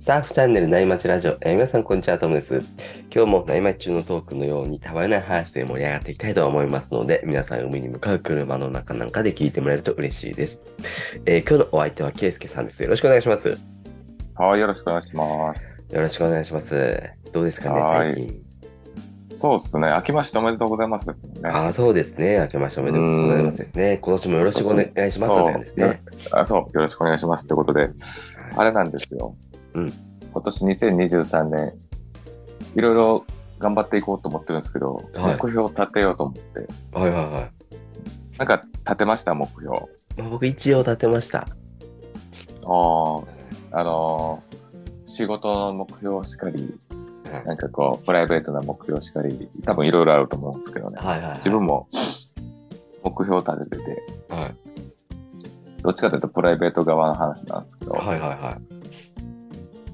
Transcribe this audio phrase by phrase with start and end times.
[0.00, 2.62] サーフチャンネル内町ラジオ、えー皆さんこんにちは、トムです。
[3.12, 10.62] 今日も内町中のトークのようにたわいない話で盛り上がっていきたいと思いますので、皆さん海に向かう車の中なんかで聞いてもらえると嬉しいです。
[11.26, 12.80] えー今日のお相手はケイスケさんです。
[12.80, 13.48] よろしくお願いします。
[13.48, 13.56] よ
[14.36, 15.62] はい、よろしくお願いします。
[15.92, 17.02] ろしくお願いします。
[17.32, 18.40] どうですかね、はい最近。
[19.34, 19.88] そうですね。
[19.88, 21.50] 明けましておめでとうございますですよね。
[21.50, 22.38] ああ、そうですね。
[22.38, 23.98] 明けましておめでとうございますですね。
[24.00, 26.02] 今年もよろしくお願いしますね。
[26.30, 27.46] あそう、よろしくお願いします。
[27.46, 27.90] ということで、
[28.56, 29.34] あれなんですよ。
[29.78, 29.92] うん
[30.30, 31.74] 今年2023年、
[32.74, 33.24] いろいろ
[33.58, 36.66] 頑張っていこうと思ってるんですけど、はい目標を立てようと思って。
[36.92, 38.38] はいはいはい。
[38.38, 39.74] なんか立てました、目標。
[39.76, 39.80] あ
[40.18, 41.40] まあ僕一応立てました。
[41.40, 43.26] あー、
[43.72, 44.58] あのー
[45.08, 46.78] 仕事の目標しかり、
[47.44, 50.98] なんかこう、プライベートな目標しかり、多分いろいろあると思うんですけどね。
[51.00, 51.36] はいはい、はい。
[51.38, 51.88] 自分も
[53.02, 54.54] 目標を立ててて、はい。
[55.82, 58.77] どっちかというとプライベート側の話なんですけど、はいはいはい。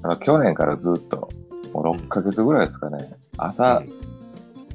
[0.05, 1.29] あの去年からずっと、
[1.73, 3.93] もう6ヶ月ぐらいですかね、朝、うん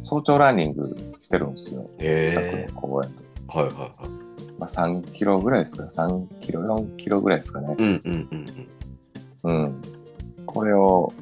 [0.06, 1.82] 早朝ランニングしてるんですよ。
[2.00, 3.60] 近くへの公園と。
[3.60, 3.92] えはいはいはい。
[4.58, 7.76] まあ、3キロぐらいですか、3キロ、4キロぐらいですかね。
[7.78, 8.46] うんうんうん
[9.44, 9.66] うん。
[9.66, 9.82] うん。
[10.48, 11.14] これを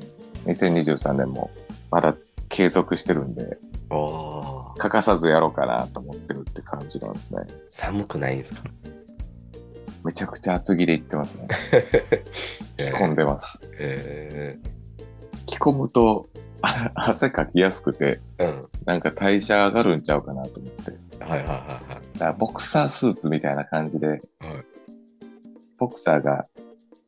[0.46, 1.50] 2023年も
[1.92, 2.16] まだ
[2.48, 3.58] 継続してるんで。
[4.78, 7.42] 欠かさずやろうかなと思ってるって感じなんですね。
[7.72, 8.62] 寒くないんですか？
[10.08, 11.48] めちゃくちゃ厚着でいってますね。
[12.80, 13.60] 着込んでます。
[13.78, 14.58] へ
[15.46, 16.30] 着込むと
[16.62, 18.68] あ汗かきやすくて、えうん。
[18.86, 20.92] なんか代謝上がるんちゃうかなと思って。
[21.22, 22.14] はいはいはいはい。
[22.14, 24.22] だからボクサースーツみたいな感じで、はい
[25.78, 26.48] ボクサーが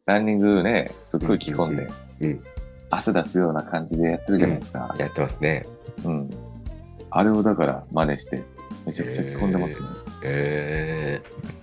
[0.05, 1.87] ランニングね、すっごい着込んで、
[2.19, 2.43] うん
[2.91, 4.93] 汗出すような感じでやってるじゃないですか。
[4.99, 5.65] やってますね。
[6.03, 6.29] うん。
[7.11, 8.43] あれをだから真似して、
[8.85, 9.87] めちゃくちゃ着込んでますね。
[10.23, 11.58] へえ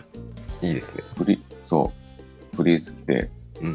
[0.62, 1.02] いいですね。
[1.16, 1.92] フリそ
[2.54, 2.56] う。
[2.56, 3.74] フリース着て、うんうん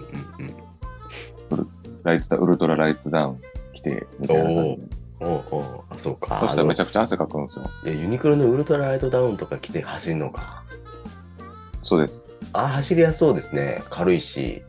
[1.57, 1.67] うん。
[2.03, 3.39] ライトウルトラライトダウン
[3.73, 5.01] 着て、みたいな感じで。
[5.19, 6.39] おうおうあ、そうか。
[6.41, 7.66] そしたらめちゃゃくちゃ汗かくんですよ。
[7.85, 10.63] いやユニクロのウルトラライトダウンとか着て走るのか？
[11.83, 12.23] そうです。
[12.53, 13.83] あ、走りやすそうですね。
[13.89, 14.63] 軽いし。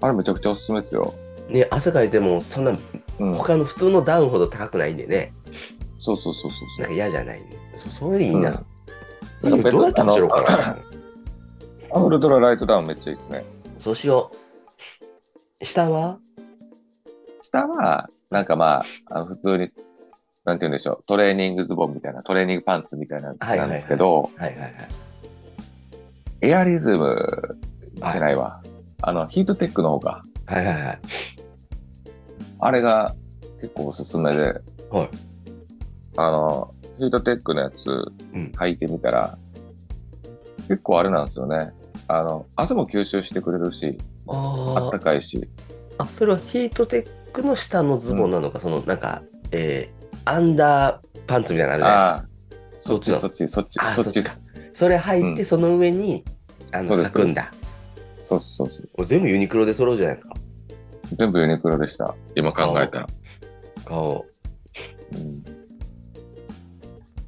[0.00, 1.12] あれめちゃくちゃおすすめですよ。
[1.48, 2.72] ね、汗かいてもそんな
[3.18, 3.34] うん。
[3.34, 5.32] 他の普通のダウンほど高くないんでね。
[5.98, 7.46] そうそうそうそうなんか嫌じゃないね。
[7.76, 8.50] そそれいいな。
[8.50, 10.78] うんなんかどうやって走ろうかな。
[11.94, 13.44] あウルトラライトダウンめっちゃいいですね。
[13.78, 14.32] そうしよ
[15.60, 15.64] う。
[15.64, 16.18] 下は？
[17.40, 19.70] 下は、なんかまあ、あの普通に、
[20.44, 24.28] なんて言うんでしょう、トレーニングズボンみたいな、トレーニングパンツみたいな、なんですけど。
[26.40, 27.58] エアリズム
[27.94, 28.60] じゃないわ。
[29.00, 30.98] あの、ヒートテックの方が、はいはいはい。
[32.58, 33.14] あれが
[33.60, 34.60] 結構おすすめで、
[34.90, 35.08] はい。
[36.16, 37.92] あの、ヒートテックのやつう
[38.36, 39.38] ん履いてみたら、
[40.66, 41.72] 結構あれなんですよね。
[42.08, 43.96] あの、汗も吸収してくれるし、
[44.28, 45.48] ああったかいし、
[45.98, 46.04] あ。
[46.04, 52.92] あ、それはヒートテックの下のズボンなのか、そのなんか、えー、アンダーパンツみたいなのあるじゃないですか。
[52.92, 54.36] そっちそっちそっち、そっち、あーそっちそっちか。
[54.72, 56.24] それ履いて、うんその上に、
[56.72, 57.52] あの、履くんだ。
[58.22, 59.06] そうそうそう。
[59.06, 60.34] 全部ユニクロで揃うじゃないですか。
[61.16, 62.14] 全部ユニクロでした。
[62.34, 63.06] 今考えたら。
[63.84, 64.26] 顔。
[65.12, 65.64] うん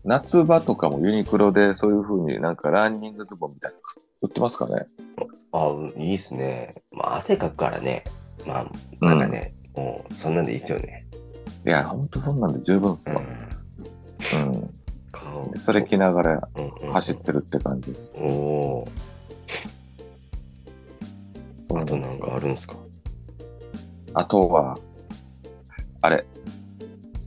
[0.06, 4.86] 夏場とかもユニクロでそういう風になんかランニングズボンみたいなの売ってますかね？
[5.52, 6.74] あ、いいっすね。
[6.92, 8.04] まあ、汗かくからね。
[8.46, 8.70] まあ、
[9.04, 11.06] なんかね、もう、そんなんでいいっすよね。
[11.66, 13.20] いや、ほんとそんなんで十分っすわ。
[14.34, 14.52] うん。
[15.52, 15.58] うん。
[15.58, 18.14] それ着ながらうんうん走ってるって感じです。
[18.16, 21.80] おおー。
[21.80, 22.76] あとなんかあるんすか？
[24.14, 24.78] あとは、
[26.00, 26.24] あれ、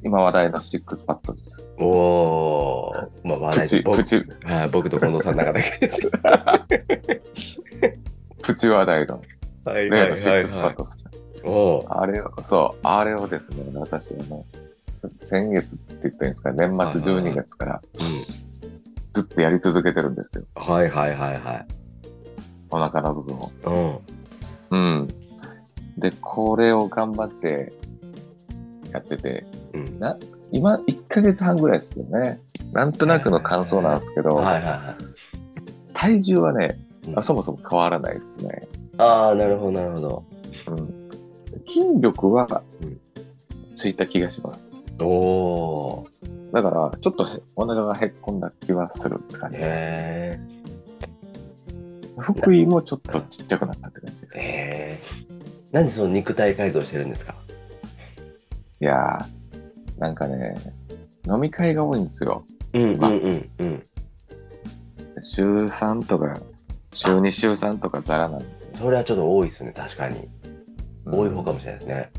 [0.04, 1.68] 今話題のシックスパッドです。
[1.78, 2.94] おお。
[3.24, 6.12] まあ、話題プチ、僕プチ、はい、僕と近藤さんの中だけです。
[8.42, 9.22] プチ話題の
[9.66, 11.04] はいシックスパッドですね。
[11.46, 14.46] おーあれを、そう、あれをですね、私はね、
[14.90, 17.82] せ先月って言ったんですか、年末12月から
[19.14, 20.44] ずっとやり続けてるんですよ。
[20.56, 20.64] うん。
[20.64, 21.66] はいはいはいはい。
[22.70, 24.02] お腹の部分を。
[24.72, 24.78] うん。
[24.78, 25.08] うん。
[25.98, 27.74] で、これを頑張って
[28.92, 30.00] やってて、うん。
[30.00, 30.18] な
[30.52, 32.40] 今、1ヶ月半ぐらいですよね。
[32.74, 35.94] なんとなくの感想なんですけど、はいはいはい。
[35.94, 36.78] 体重はね、
[37.08, 38.68] うんあそもそも変わらないですね。
[38.98, 40.24] ああ、なるほどなるほど。
[40.68, 41.12] うん、
[41.68, 43.00] 筋力はうん
[43.76, 44.68] ついた気がします。
[45.02, 46.08] おお。
[46.52, 49.68] だから、ちょっとへお腹がへっこんだ気はするって感じです。
[49.70, 50.40] へ
[52.20, 54.26] 福井もちょっとちっちゃくなったって感じ。
[54.36, 54.40] え。
[54.40, 55.02] へえ。
[55.72, 57.36] なんでその肉体改造してるんですか？
[58.82, 60.56] いやー、なんかね、
[61.28, 62.44] 飲み会が多いんですよ。
[62.74, 63.84] うんうんうんうん。
[65.22, 66.40] 週3とか、
[66.94, 68.46] 週2、週3とかザラなんで。
[68.74, 70.30] それはちょっと多いですね、確かに。
[71.06, 72.12] 多い方かもしれないですね。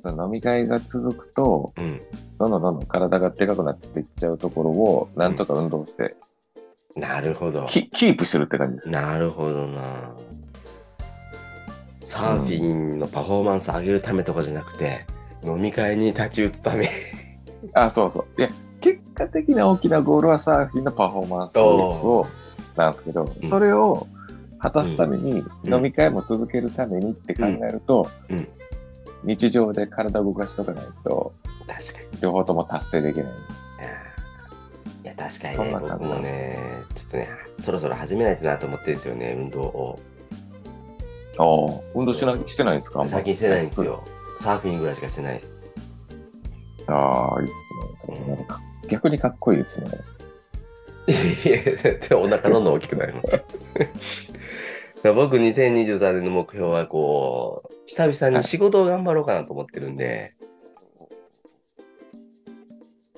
[0.00, 2.00] その飲み会が続くと、うん。
[2.38, 6.16] どんどんどんどん体がでかくなっていっちゃうところを、なんとか運動して、
[6.94, 7.66] なるほど。
[7.66, 8.88] キキープするって感じです。
[8.88, 10.14] なるほどな。
[12.00, 15.04] サーフィンのパフォーマンス上げるためとかじゃなくて、
[15.46, 16.88] 飲み会に立ち打つため。
[17.72, 18.40] あ、そうそう。
[18.40, 18.48] いや、
[18.80, 22.26] 結果的な大きなゴールはサーフィンのパフォーマンスを
[22.76, 24.06] なんですけど、んそれを
[24.58, 28.06] 果たすために、うん飲み会も続けるためにって考えると、
[29.24, 31.32] 日常で体を動かしとかないと、
[31.66, 32.20] 確かに。
[32.20, 33.26] 両方とも達成できない。
[35.04, 36.58] いや、確かにね、僕もね、
[36.94, 37.28] ちょっとね、
[37.58, 39.98] そろそろ始めないとなと思ってるんですよね、運動を。
[41.38, 43.04] ああ、運動しなしてないんですか？
[43.06, 43.84] 最近してないんです。
[43.84, 44.02] よ。
[44.38, 45.64] サーフィンぐらいしかしてないです。
[46.86, 47.50] ああ、いいっ
[47.98, 48.16] すね。
[48.36, 49.90] そんか逆にかっこいいですね。
[51.08, 53.44] いやでお腹どんどん大きくなります。
[55.14, 60.34] 僕2023年の目標はこう久々に仕事を頑張ろうかなと思ってるんで、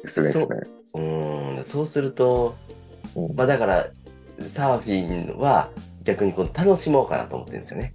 [0.05, 0.61] すごいですね。
[0.95, 2.57] うーんそうすると
[3.15, 3.87] うんまあだから
[4.47, 5.71] サーフィンは
[6.03, 7.95] 逆にこう楽しもうかなと思ってるんですよね。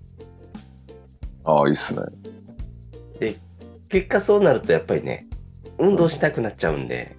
[1.46, 2.02] ああ、いいっすね。
[3.94, 5.28] で結果そうなるとやっぱりね
[5.78, 7.16] 運動したくなっちゃうんで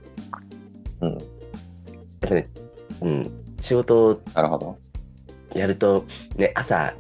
[1.01, 1.13] うん。
[1.13, 1.21] やっ
[2.21, 2.49] ぱね、
[3.01, 4.79] うん、仕事をなるほど。
[5.55, 6.05] やると
[6.37, 6.95] ね朝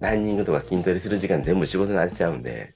[0.00, 2.74] ランニングとか筋トレする時間全部仕事になっちゃうんで。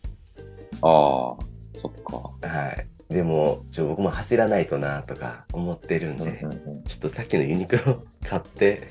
[0.81, 1.37] ああ、
[1.76, 1.93] そっ
[2.40, 2.49] か。
[2.49, 3.12] はい。
[3.12, 8.88] でも、ちょ僕も走らないとなとか思ってるんで、うんうんうんちょっとさっきのユニクロ買って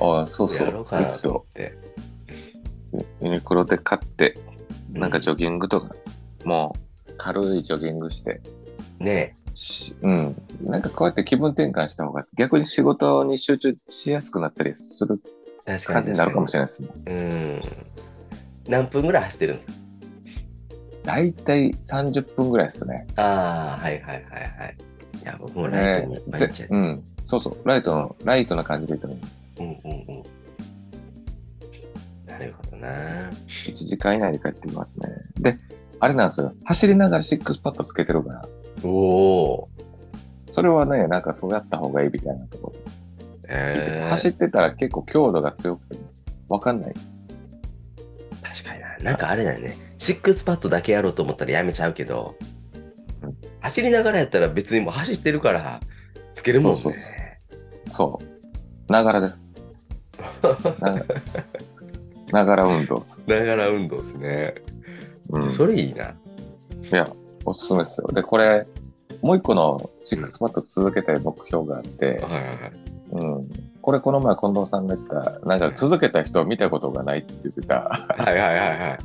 [0.00, 0.56] ああ、そうそう。
[0.56, 1.46] やろうかいいっすなと思っよ。
[1.54, 1.78] て。
[3.20, 4.34] ユニクロで買って、
[4.90, 5.94] なんかジょョギングとか、
[6.44, 6.74] も
[7.08, 8.40] う軽いジョギングして、
[8.98, 10.36] ねしうん。
[10.62, 15.20] なんかこうやって気分転換した方が逆に仕事に集中しやすくなったりする
[15.66, 16.88] 確かに感じになるかもしれれないですね。
[17.06, 17.60] うん。
[18.68, 19.72] 何分ぐらい走ってるんですか？
[21.04, 23.06] だいたい30分ぐらいですね。
[23.16, 24.76] ああ、はいはいはいはい。
[25.20, 27.04] いや、僕もライトに毎ぜ日やってうん。
[27.24, 27.56] そうそう。
[27.64, 29.60] ライトの、ライトな感じでいいと思います。
[29.60, 30.22] うんうんうん。
[32.26, 32.98] なるほどな。
[32.98, 35.08] 1時間以内で帰ってきますね。
[35.40, 35.58] で、
[36.02, 36.52] あれなんですよ。
[36.64, 38.48] 走りながらシックスパッドつけてるから、
[38.82, 39.68] おお。
[40.50, 42.92] それはね、なんかそうやった方がいいみたいなところ。
[43.48, 46.02] えー、走ってたら結構強度が強くて、
[46.48, 46.94] わかんない。
[48.42, 48.98] 確かにな。
[48.98, 49.76] なんかあれだよね。
[49.98, 52.34] シックスパッドだけやろうと思ったらやめちゃうけど、
[53.22, 55.78] うん走りながらやったら別にもう走ってるから
[56.34, 57.38] つけるもんね。
[57.94, 58.18] そ
[58.88, 58.92] う。
[58.92, 59.38] ながらです。
[60.80, 63.06] な ながら運動。
[63.28, 64.54] ながら運動ですね。
[65.32, 66.10] うん、それいいな。
[66.10, 66.14] い
[66.90, 67.08] や、
[67.44, 68.08] おすすめですよ。
[68.08, 68.66] で、これ、
[69.22, 72.72] もう一個のシックスパッド続けたい目標があって、はいはいはい。
[73.12, 73.48] うん。
[73.80, 78.98] これこの前近藤さんが言った、なんか続けた人を見たことがないって言ってた、はいはいはいはい。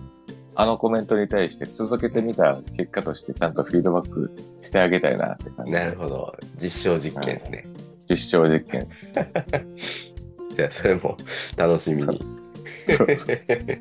[0.59, 4.31] あのコメントに対して続けてみた結果としてちゃんとフィードバック
[4.61, 5.71] してあげたいなって感じ。
[5.71, 6.35] なるほど。
[6.59, 7.63] 実証実験ですね。
[8.09, 8.87] 実証実験。
[10.57, 11.15] いや、それも
[11.55, 12.47] 楽しみに。
[12.85, 13.79] そうして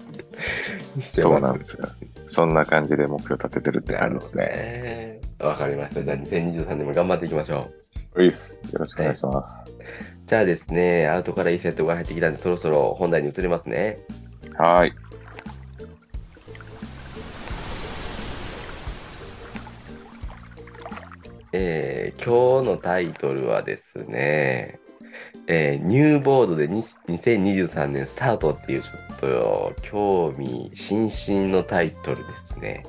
[1.00, 1.58] そうなんま。
[1.58, 1.88] ですすよ。
[2.26, 4.46] そんな感じで目標立ててるって感じですね。
[4.46, 5.20] ね。
[5.38, 6.02] わかりました。
[6.02, 7.86] じゃあ2023年も頑張っていきましょう。
[8.72, 9.72] よろしくお願いします。
[10.26, 13.98] じゃあですね、アウトからいいセットが入ってきたんで、そろそろ本題に移りますね。
[14.58, 14.92] はーい。
[21.52, 24.80] えー今日のタイトルはですね、
[25.48, 32.84] えーニューボードでに2023年スタートっていうちょっと興味津々のタイトルですね。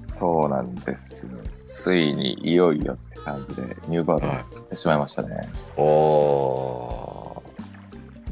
[0.00, 1.32] そうなんですよ。
[1.66, 5.42] ついにいよいよって感じでニューバードには来てしまいましたね。
[5.76, 7.42] お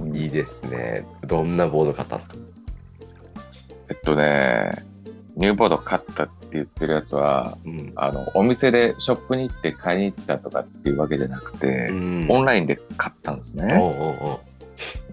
[0.00, 1.06] うんー、いいですね。
[1.26, 2.36] どんなボード買ったんですか？
[3.88, 4.72] えっとね、
[5.36, 7.92] ニューボード買ったって言ってるやつは、うん。
[7.96, 13.74] あの、お店でショップに行って買いに行ったとかっていうわけじゃなくて、うんオンラインで買ったんですおうね。
[13.74, 13.92] おう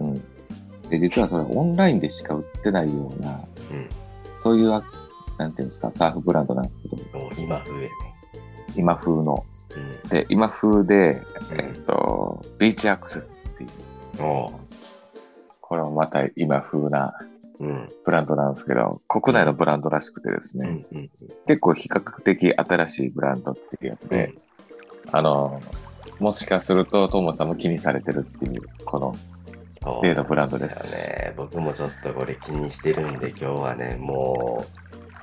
[0.01, 0.89] おううん。
[0.89, 3.39] で、実はそれオンラインでしか売ってないような、
[3.71, 3.89] うん
[4.39, 4.83] そういうあ、
[5.37, 6.97] なんていうんですか、サーフブランドなんですけど、
[7.37, 7.89] 今風ね。
[8.75, 9.45] 今風の。
[10.05, 11.25] うで、今風で、ん
[11.57, 13.69] えっと、ビーチアクセスっていう、
[14.17, 17.32] これもまた今風なうん。
[17.59, 20.97] ブランドなんですけど、国内のブランドらしくてですね、うん。
[20.97, 21.09] うん。
[21.47, 24.33] 結構比較的新しいブランドっていうやつで、
[25.11, 25.61] あの、
[26.19, 29.15] もしかすると、トモさんも気にされてるっていう、この、
[30.01, 31.33] 例のブランドですよね。
[31.37, 34.65] 僕もちょっとこれ気にしてるんで、今日はね、も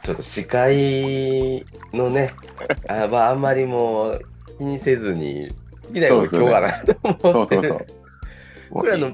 [0.03, 2.33] う、ちょっと視界のね、
[2.89, 4.21] あまあ、あんまりもう
[4.59, 5.51] 気にせずに、
[5.87, 7.33] 好きなように今日はなと思ってる。
[7.33, 7.87] そうそうそう。
[8.71, 9.13] もこれあの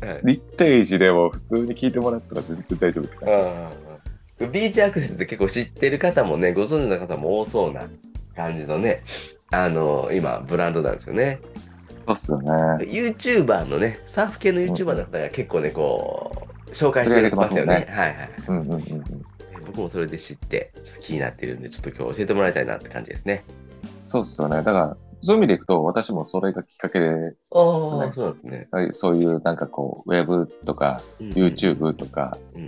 [0.00, 7.88] 1対1でも普通に聞いてもらったら全然大丈夫ですビーチアクセスって結構知ってる方もね、ご存知の方も多そうな
[8.36, 9.02] 感じのね、
[9.50, 11.40] あの、今、ブランドなんですよね。
[12.06, 12.50] そうっすよね。
[12.84, 16.30] YouTuber のね、サーフ系の YouTuber の方が結構ね、こ
[16.66, 17.86] う、紹介してますよね。
[17.88, 18.30] 取はいはい。
[18.48, 19.04] うんうんうんうん。
[19.66, 23.44] 僕もそれで知って、ちょっと気になってるんで、ちょっと今日教えてもらいたいなって感じですね。
[24.04, 24.56] そうっすよね。
[24.56, 28.68] だから、そういう意味でいくと、私もそれがきっかけで、ああ、そうですね。
[28.70, 32.64] はいそういうなんかこう、ウェブとか、YouTube とか、うん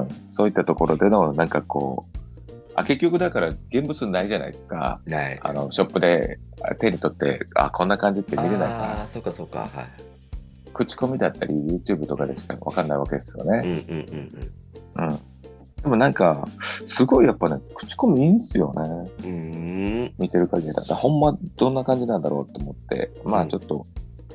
[0.00, 2.18] うん、そういったところでの、なんかこう、
[2.74, 5.00] あ結局だから現物ないじゃないですか。
[5.42, 9.60] あの、ショップであ手に取って、あ、こんな感じって見れないから、ああ、そうかそうか。
[9.60, 9.68] はい。
[10.72, 13.84] 口コミだったり YouTube とかでしかわかんないわけですようんうんね。
[13.88, 15.18] うんうん。
[15.82, 16.46] でもなんか、
[16.86, 19.10] すごいやっぱね、口コミいいんすよね。
[19.24, 20.14] うん。
[20.16, 23.84] 見てる限りだったら、ほんまどんな感じなんだろうと思って、まうんあちょっと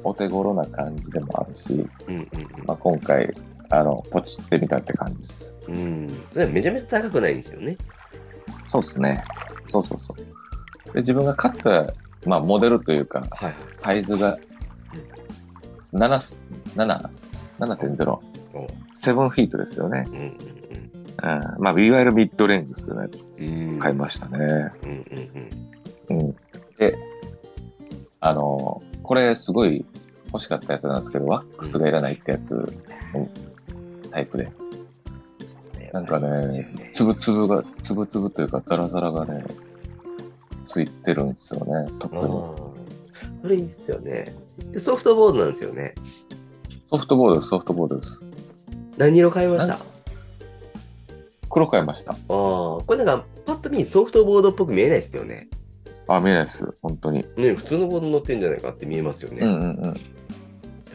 [0.04, 2.28] お手頃な感じでもあるし、うん
[2.66, 3.34] まあ今回、
[3.70, 5.72] あの、ポチってみたって感じです。
[5.72, 5.84] うんうん。
[5.84, 6.24] うん。
[6.34, 7.78] それめちゃめちゃ高くないんですよね。
[8.66, 9.24] そうっすね。
[9.70, 10.16] そうそうそ
[10.90, 10.94] う。
[10.94, 11.94] で、自分が買った、
[12.26, 13.56] まあモデルというか、はいはい。
[13.76, 14.38] サイズが、
[15.94, 16.20] 7、
[16.76, 17.10] 7、
[17.60, 20.04] 7.0、お7フィートですよね。
[20.08, 20.57] うんうん
[21.24, 21.64] うん。
[21.64, 23.26] まあ、いわゆるミッドレングスのやつ。
[23.80, 24.38] 買いましたね。
[24.84, 25.52] うんうん
[26.10, 26.20] うん。
[26.20, 26.36] うん。
[26.78, 26.96] で、
[28.20, 29.86] あの、これすごい
[30.28, 32.52] 欲しかったやつなんですけど、ワックスがいらないってやつ
[33.14, 33.28] の
[34.12, 34.52] タイプで、
[35.94, 39.44] なんかね、つぶつぶが、つぶつぶというか、ザラザラがね、
[40.68, 42.22] ついてるんですよね、特に。
[43.42, 44.36] それいいっすよね。
[44.72, 45.96] でソフトボードなんですよね。
[46.90, 48.20] ソフトボードです、ソフトボードです。
[48.98, 49.80] 何色買いました？
[51.60, 52.12] な黒買いました。
[52.12, 55.50] ああ、これなんか、パッと見ソフトボードっぽく見えないですよね。
[56.08, 57.26] あ、見えないです、本当に。
[57.38, 59.40] ね、普通のボード乗ってんじゃないかって見えますよね。
[59.42, 59.94] うんうんうん。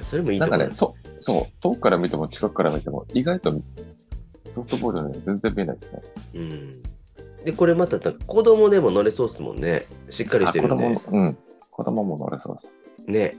[0.03, 0.95] それもいいところなん、ですよ。
[1.05, 3.53] と、そう、遠くから見ても近くから見ても、意外と
[4.55, 6.01] ソフトボードね、全然見えないですね。
[6.35, 6.83] うん。
[7.45, 9.87] で、これまた子供でも乗れそうっすもんね。
[10.11, 10.87] しっかりしてるんで。
[10.87, 11.39] あ子供も、うん。
[11.71, 13.11] 子供も乗れそうです。
[13.11, 13.37] ね。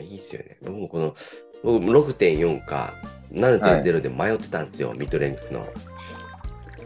[0.00, 0.58] いいっすよね。
[0.62, 1.14] 僕もこの、
[1.62, 2.92] 僕も6.4か
[3.32, 5.60] 7.0で迷ってたんですよ、ミッドレングスの。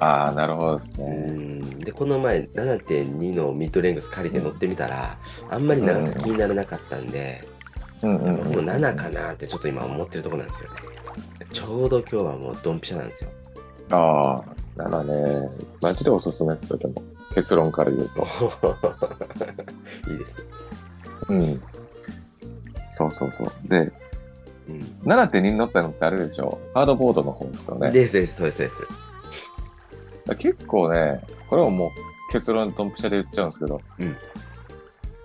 [0.03, 1.11] ああ、なるほどですうね。
[1.33, 1.79] ん。
[1.81, 5.17] で、この前7.2のミッドレングス借りて乗ってみたら、
[5.51, 7.45] あんまり長さ気にならなかったんで、
[8.03, 10.77] うんうん、僕も7かなってちょっと今思ってるところなんですよね。
[11.53, 13.31] ちょうど今日はもうドンピシャなんですよ。
[13.91, 14.43] あ
[14.77, 15.41] あ、ならね、
[15.83, 16.95] マジでおすすめですよ、でも。
[17.35, 18.27] 結論から言うと。
[20.11, 20.45] いいですね。
[21.29, 21.63] うん。
[22.91, 23.49] そうそうそう。
[23.69, 23.79] で、
[24.69, 26.59] うん7.2に乗ったのってあれでしょ？
[26.75, 27.91] ハードボードの方ですよね。
[27.93, 29.12] ですです、そうです、そうです。
[30.39, 31.91] 結構ね、これはもう
[32.33, 34.17] 結論ドンピシャで言っちゃうんですけど、うん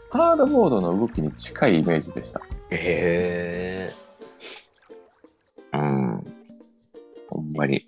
[0.10, 2.42] ハードボードの動きに近いイメージでした。
[2.72, 3.94] へ
[5.74, 6.24] うん。
[7.30, 7.86] ほんまに。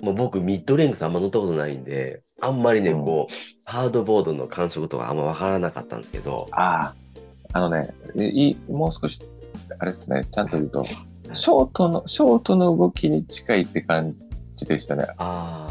[0.00, 0.04] ー。
[0.04, 3.32] もう僕、ミッドレングスあんま乗ったことないんで、あんまりね、うんこう、
[3.64, 6.94] ハードボードの感触とかあんまわからなかったんですけど、あ
[7.52, 9.20] あ、あのね、いいもう少し、
[9.78, 10.84] あれですね、ちゃんと言うと、
[11.34, 14.14] ショートの、ショートの動きに近いって感
[14.56, 15.04] じでしたね。
[15.16, 15.61] ああ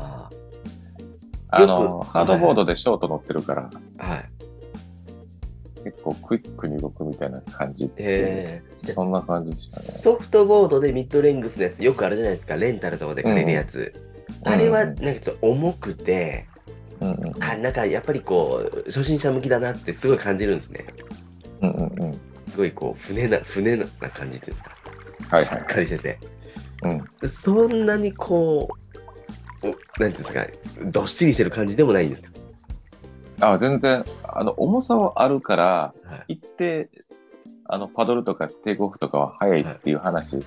[1.60, 4.30] よの、くハードボードでショート乗ってるから、あ、はい。
[5.84, 9.84] 結構クイックに動くみたいな感じって、えー、そんな感じでしたね。
[9.84, 13.92] ソフトボードでミッドレングスのやつよくあるじゃないですか、レンタルとかで借りるやつ。
[13.96, 14.12] うん
[14.44, 16.48] あれはうんなんかちょっと重くて、
[17.00, 20.86] うんうんあ、なんかやっぱりこう、初心者向きだなってすごい感じるんですね。
[21.62, 22.14] うんうんうん。
[22.48, 24.72] すごいこう、船な、船な感じっていうんですか。
[25.44, 25.74] しっはいはい。
[25.74, 26.20] かりしてて。
[27.22, 27.30] うん。
[27.30, 28.81] そんなにこう、お
[30.02, 30.48] なんていうんですか、
[30.86, 32.32] どっしりしてる感じでもないんですか。
[33.42, 36.34] あ、全然、あの、重さはあるから、はい。
[36.34, 36.90] 一定、
[37.66, 40.38] あの、パドルとかテイクオフとかは早いっていう話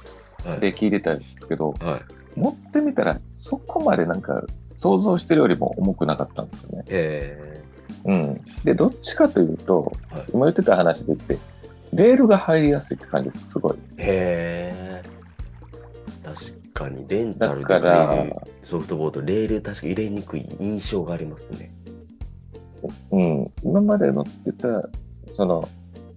[0.44, 0.60] はい。
[0.60, 2.02] で聞いてたんですけど、は
[2.36, 4.44] い、持ってみたら、そこまでなんか、
[4.76, 6.84] 想像してるよりも重くなかったんですよね。
[6.88, 7.62] え
[8.04, 8.40] うん。
[8.64, 11.38] で、どっちかというと、はい今言ってた話で言って、
[11.92, 13.72] レールが入りやすいって感じです、すごい。
[13.72, 15.13] ー、へー確
[16.74, 18.26] かに、レンタだルでから
[18.62, 21.72] ソフトボード、レール確か入れにくい印象がありますね。
[23.10, 23.52] うん。
[23.62, 24.88] 今まで乗ってた、
[25.32, 25.66] その、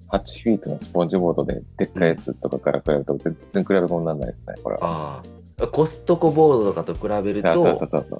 [0.09, 4.79] 8フィートのスポンジボードで、でっかいやつとかから比べると、全然比べ物にならないですね、これは。
[4.83, 5.23] あ
[5.59, 5.67] あ。
[5.67, 8.15] コストコボードとかと比べると、そうそ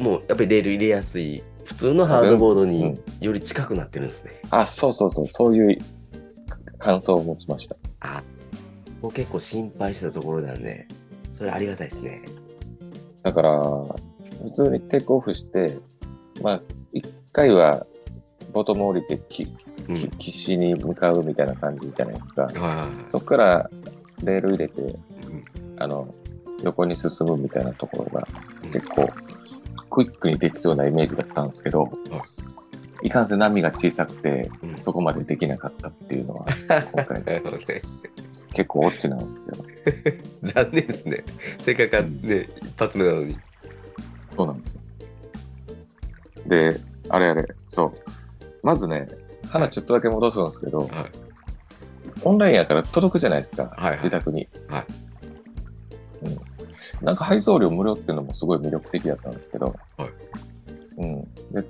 [0.00, 0.02] う。
[0.02, 4.32] もうやっぱりレール入れやすい、普通のハードボードうにんより近くなってるんですね。
[4.50, 5.78] あ、そうそうそう、そういう
[6.78, 7.76] 感想を持ちました。
[8.00, 8.22] あ、
[8.78, 10.86] そこ結構心配してたところなんで、
[11.32, 12.22] それありがたいですね。
[13.22, 15.78] だから、普通にテイクオフして、
[16.42, 16.62] まあ、
[16.92, 17.86] 一回は
[18.52, 19.46] ボトム降りてき、
[19.88, 20.08] うん。
[20.18, 22.42] き岸に向かうみたいな感じじゃないですか。
[22.44, 23.70] はそこから
[24.22, 24.84] レール入れて、い。
[24.84, 24.96] うん
[25.78, 26.14] あの、
[26.62, 28.28] 横に進むみたいなところが
[28.64, 29.10] うん結構
[29.90, 31.90] クイックにできそうなイメージだったんですけど、
[33.02, 36.46] いかんせん波が小さくて、うんそこまでできなかったっていうのは、
[36.92, 37.22] 今回。
[38.52, 41.24] 結構オチなんですけど、 残念ですね。
[41.60, 43.36] せっかくね、一発目なのに。
[44.36, 44.80] そうなんですよ。
[46.46, 46.76] で、
[47.08, 47.92] あれあれ、そう。
[48.62, 49.08] まずね、
[49.48, 50.88] 話ちょっとだけ戻すんですけど、はい。
[52.24, 54.48] オンラインやから届くじゃないですか、はいはい自宅に。
[54.68, 54.84] はい
[56.26, 57.04] うん。
[57.04, 60.10] なんか配送料無料っていうのもすごい魅力的だったんですけど、はい
[60.98, 61.22] うん。
[61.52, 61.64] で、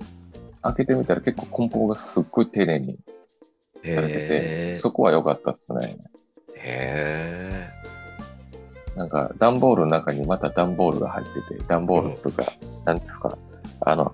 [0.62, 2.99] 開けてみたら結構梱包がすっごい丁寧に
[3.75, 5.97] されてへて、ーそこは良かったですね。
[6.62, 7.69] へ
[8.97, 12.45] なんか段ボールの中にまた段ボールが入ってて、段ボールとか、
[12.85, 13.38] なんていうか、
[13.81, 14.12] あの、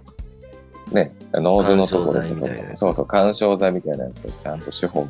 [0.92, 2.80] ね、ノーズのところとか緩衝材みたいなやも、つ。
[2.80, 5.08] そうそう、緩衝材みたいなやつをちゃんと四方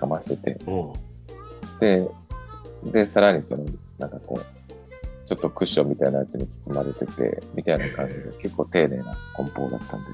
[0.00, 0.58] かまして
[1.80, 2.08] で、
[2.84, 3.64] で、さらにその、
[3.98, 10.10] なんかこう、ちょっとクッションみたいなやつに包まれてて、みたいな感じで、結構丁寧な梱包だったんで、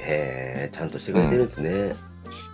[0.00, 1.94] へえ、ちゃんとしてくれてるんですね。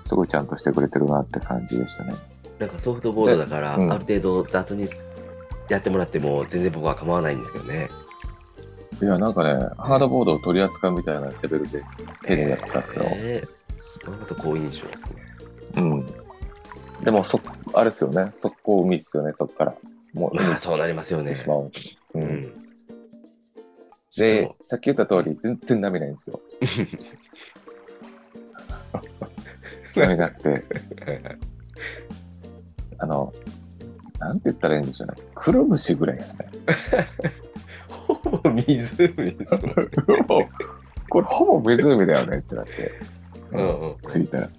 [0.05, 2.15] すごいちゃんとしてくれてるなって感じでしたね。
[2.59, 4.89] なんかソフトボードだから、ある程度雑に
[5.69, 7.89] やってもらっても全然僕は構わないんですけどね。
[9.03, 11.83] いや、なんかね、ハードボードを取り扱うみたいなレベルで
[12.25, 13.05] 丁寧だったんですよ。
[13.05, 15.23] へーなんか好印象ですね。
[15.77, 16.07] うん。
[17.05, 17.39] でも、そ、
[17.75, 18.33] あれですよね。
[18.39, 19.75] 速攻海っすよね、そっから。
[20.15, 21.35] もう、海まあそうなりますよね。
[21.35, 21.71] しまう。
[22.15, 22.19] う。
[22.19, 22.67] うん
[24.17, 26.41] でさっき言った通り、全然波ないんですよ。
[29.95, 30.65] 波なくて、
[32.99, 33.33] あの、
[34.19, 35.15] なんて言ったらいいんでしょうね。
[35.35, 36.49] くるぶしぐらいですね。
[37.89, 39.89] ほぼ湖ですもんね。
[41.09, 42.93] これほぼ湖だよねってなって、
[43.53, 44.45] うんうんうん着いたら。
[44.45, 44.51] うん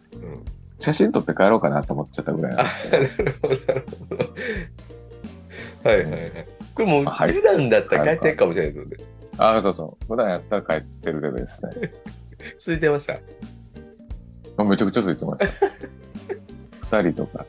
[0.80, 3.32] 写真撮って帰ろうかなと思っちゃったぐらいなんあですけど。
[3.32, 5.90] なるほど、なるほど。
[5.90, 6.48] はいはいはい。
[6.76, 8.98] これもう普段だったら帰ってるかもしれないですよね。
[9.40, 10.06] ああ、そうそう。
[10.06, 11.92] 普段やったら帰ってるレベルですね。
[12.64, 13.20] 空いてました？
[14.58, 15.60] あめちゃくちゃついてまし
[16.90, 17.02] た。
[17.02, 17.44] 二人とか。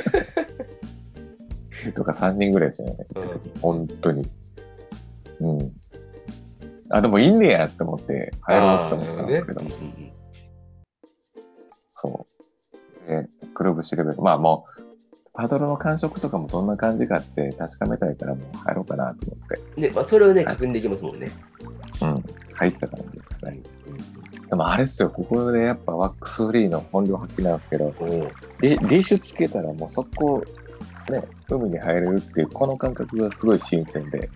[1.94, 3.06] とか三人ぐらいでしたね。
[3.16, 4.26] うん本当に。
[5.40, 5.72] うん。
[6.90, 10.12] あ、でもいいんねやって思って入ろうと思ったんですけど、あーなるほどね
[11.96, 12.26] そ
[13.06, 13.08] う。
[13.08, 14.20] で、くるぶしレベル。
[14.20, 14.82] まあもう、
[15.32, 21.30] パドルの感触とかもどんな感じかって確かめたいからもう入ろうかなと思って、うんね、まあ、それをね、確認できますもんね。
[22.02, 22.24] うん。
[22.54, 23.62] 入った感じですね。
[24.46, 28.28] うでもあれっすよ、ここでやっぱワックスフリーの本領発揮なんですけど、うリ
[28.62, 30.44] リーシュつけたらもう速攻、
[31.10, 34.30] ね、海に入れるっていう、この感覚がすごい新鮮で、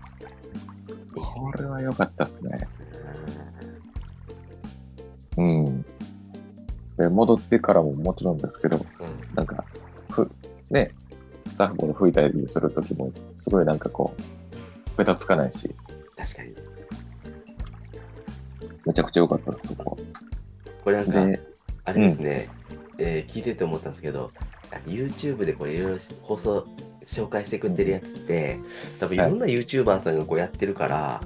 [1.15, 2.67] これは良かったですね。
[5.37, 5.85] うん。
[6.97, 9.63] で、戻ってからももちろんですけど、うんなんか、
[10.09, 10.29] ふ、
[10.69, 10.91] ね、
[11.57, 15.73] サーフボード吹いたりするときも、すごいなんかこう、ベタつかないし、
[16.17, 16.53] 確かに。
[18.85, 19.97] めちゃくちゃ良かったです、そこ。
[20.83, 21.39] これなんか、で、
[21.85, 22.49] あれですね、
[22.99, 24.31] えー聞いてて思ったんですけど、
[24.85, 26.65] YouTube でこれいろいろ放送
[27.05, 28.57] 紹介してくれてるやつって、
[28.99, 31.21] 多分いろんな YouTuber さんがこうやってるから、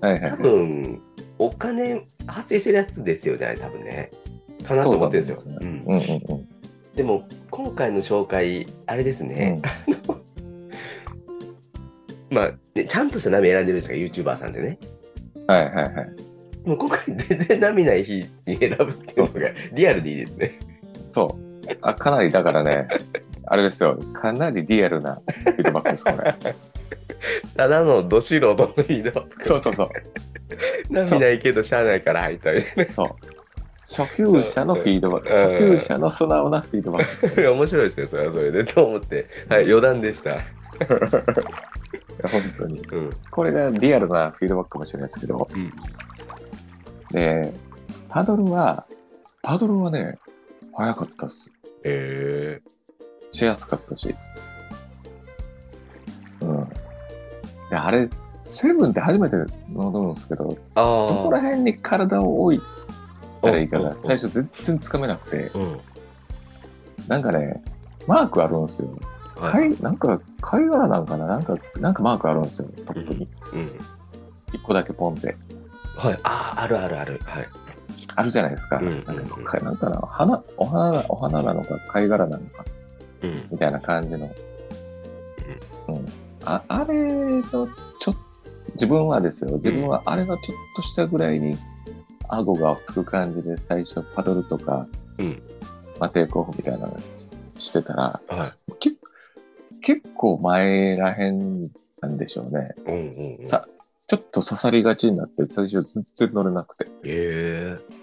[0.00, 0.42] 多はいはいはい。
[0.42, 1.00] 分
[1.38, 4.10] お金発生してるやつですよね、多分ね。
[4.64, 5.42] かなと思ってるんですよ。
[5.42, 6.48] そううんうんうんうん。
[6.94, 9.60] でも今回の紹介、あれですね、
[12.30, 14.78] まあ、ねちゃんとした波選んでるんですか、YouTuber さんでね。
[15.46, 16.68] はいはいはい。
[16.68, 20.52] もう今回全然波ない日に選ぶっていうのがリアルでいいですね。
[21.12, 21.76] そう。
[21.82, 22.88] あ、かなりだからね、
[23.46, 23.98] あれですよ。
[24.14, 26.34] かなりリアルなフィードバックです、これ。
[27.56, 29.46] ただのど素人のフィードバック。
[29.46, 29.88] そうそうそう。
[30.90, 33.08] 波ないけどしゃあないから入ったみたいそう。
[33.82, 35.28] 初級者のフィードバック。
[35.28, 37.42] 初級者の素直なフィードバック。
[37.42, 37.52] な。
[37.52, 38.64] 面白いですね、それはそれで。
[38.64, 39.26] と思って。
[39.48, 40.38] はい、余談でした。
[42.22, 42.80] 本当に。
[42.90, 43.10] うん。
[43.30, 45.46] これがリアルなフィードバックかもしれないですけど。
[45.54, 45.72] うん
[47.12, 47.52] で、
[48.08, 48.86] パドルは、
[49.42, 50.18] パドルはね、
[50.74, 51.52] 早かったっす。
[51.84, 52.62] へえ
[53.30, 54.14] しやすかったし。
[56.40, 56.68] うん。
[57.70, 58.08] で、あれ、
[58.44, 59.36] セブンって初めて
[59.72, 60.84] 乗るんですけど、ああ。
[60.84, 62.60] どこら辺に体を置い
[63.40, 65.80] たらいいかうんうんうんが最初全然つかめなくて、うん。
[67.08, 67.62] なんかね、
[68.06, 68.88] マークあるんですよ。
[69.36, 69.52] はい。
[69.52, 71.26] 貝、なんか、貝殻なんかな？
[71.26, 73.28] なんか、なんかマークあるんですよ、トップに。
[73.54, 73.70] うん。
[74.52, 75.36] 一個だけポンって。
[75.96, 76.18] はい。
[76.22, 77.20] ああ、あるあるある。
[77.24, 77.48] はい。
[78.16, 78.78] あるじゃないですか。
[78.78, 79.04] うんうんうん
[79.64, 82.64] なんか花、お花な、お花なのか、貝殻なのか、
[83.22, 83.48] うん。
[83.50, 84.30] みたいな感じの。
[85.88, 86.06] うん。
[86.44, 87.64] あ、あれの、ちょ
[88.12, 88.16] っ
[88.74, 91.56] 自分はですよ、自分はあれがちょっとしたぐらいに、
[92.28, 94.86] 顎がつく感じで最初パドルとか、
[95.18, 95.42] うん。
[96.00, 96.98] まあ、テイクオフみたいなの
[97.58, 98.72] してたら、はい。
[98.78, 98.90] け
[99.82, 101.68] 結構前らへん
[102.00, 102.74] なんでしょうね。
[102.86, 103.46] うんうんうん。
[103.46, 103.66] さ、
[104.06, 106.86] ちょっと刺さりがちになって、最初全然乗れなくて。
[107.04, 108.01] えあの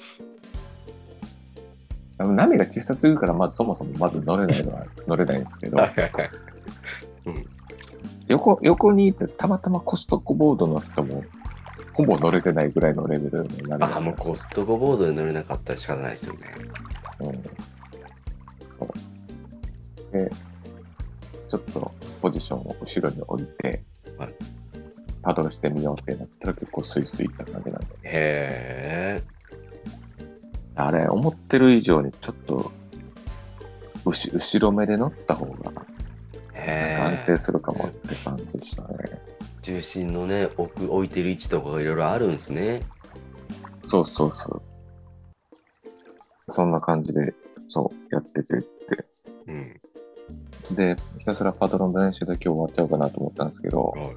[2.25, 5.77] 波が小さすぎるから、まずそもそもまず乗れないのは乗れないんですけど、
[8.27, 11.23] 横、横にいてたまたまコストコボードの人も、
[11.93, 16.39] ほぼ乗れてないぐらいのレベルの波があ、もうコストコボードで乗れなかったら仕方ないですよね。
[17.21, 17.43] うん
[18.79, 20.29] そうで、
[21.49, 23.81] ちょっとポジションを後ろに置いて、
[24.17, 24.33] はい
[25.21, 27.87] パドルしてみようってなったら結構スイスイいった感じなんで。
[28.03, 29.38] へえ。
[30.79, 32.71] あれ、思ってる以上にちょっと、
[34.05, 35.85] 後後ろ目で乗った方が
[36.53, 37.37] へ安定え。
[37.37, 38.97] するかもって感じでしたね。
[39.61, 42.81] 重心のね、置く、置いてる位置とかがいろいろあるんですね。
[43.83, 44.61] そうそうそう。
[46.51, 47.33] そんな感じで、
[47.67, 49.05] そう、やっててって。
[49.47, 50.75] うん。
[50.75, 54.15] で、ひたすらパドルの練習で今日終わっちゃおうかなと思ったんですけど、はい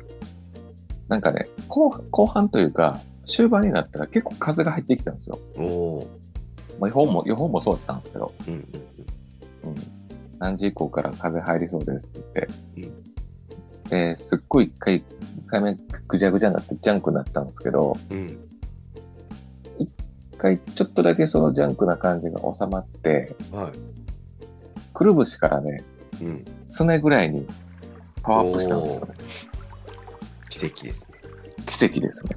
[1.12, 5.38] なんかね、後後半というか、終盤になったら結構風が入ってきたんですよ。
[5.58, 6.21] おお。
[6.80, 8.66] まあ、予報も、予報もそうだったんですけど、うんうんうん、
[10.38, 12.92] 何時以降から風入りそうですって言って、
[13.92, 15.04] で、すっごい一回、一
[15.46, 15.76] 回目
[16.08, 18.16] ぐじゃぐじゃになってジャンクになったんですけど、うん。
[18.16, 18.26] うん。
[19.78, 19.90] 一
[20.38, 23.72] 回ちょっとだけそのジャンクな感じが収まって、はい。
[24.94, 25.84] くるぶしからね、
[26.22, 26.44] うん。
[26.68, 27.46] すねぐらいに
[28.22, 29.14] パワーアップしたんですよね。
[30.48, 31.18] 奇跡ですね。
[31.66, 32.36] 奇跡ですね。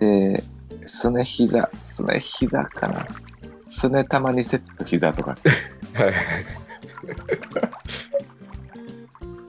[0.00, 0.22] うん。
[0.22, 0.44] で、
[0.88, 3.06] すね膝、すね膝かな。
[3.66, 5.38] すねたまにセット膝とか、はい。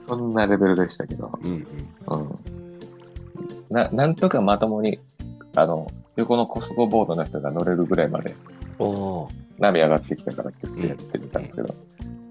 [0.06, 1.66] そんなレベルでしたけど、うん
[2.08, 2.20] うん。
[2.20, 2.38] うん。
[3.70, 4.98] な、なんとかまともに、
[5.56, 8.34] あの、横のコスコボードの人が乗れるぐらいまで。
[9.58, 11.74] 波上がってきたからって言ってやってみたんですけど、